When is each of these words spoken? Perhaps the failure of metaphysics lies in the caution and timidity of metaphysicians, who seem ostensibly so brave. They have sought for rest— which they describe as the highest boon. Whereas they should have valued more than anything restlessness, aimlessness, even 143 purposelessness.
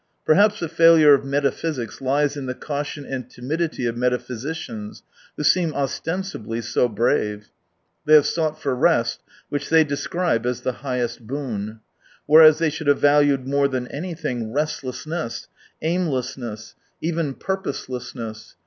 Perhaps 0.25 0.61
the 0.61 0.67
failure 0.67 1.13
of 1.13 1.23
metaphysics 1.23 2.01
lies 2.01 2.35
in 2.35 2.47
the 2.47 2.55
caution 2.55 3.05
and 3.05 3.29
timidity 3.29 3.85
of 3.85 3.95
metaphysicians, 3.95 5.03
who 5.37 5.43
seem 5.43 5.75
ostensibly 5.75 6.59
so 6.59 6.89
brave. 6.89 7.49
They 8.07 8.15
have 8.15 8.25
sought 8.25 8.59
for 8.59 8.75
rest— 8.75 9.21
which 9.49 9.69
they 9.69 9.83
describe 9.83 10.43
as 10.47 10.61
the 10.61 10.71
highest 10.81 11.27
boon. 11.27 11.81
Whereas 12.25 12.57
they 12.57 12.71
should 12.71 12.87
have 12.87 12.97
valued 12.97 13.47
more 13.47 13.67
than 13.67 13.87
anything 13.89 14.51
restlessness, 14.51 15.47
aimlessness, 15.83 16.73
even 16.99 17.35
143 17.39 17.55
purposelessness. 17.55 18.55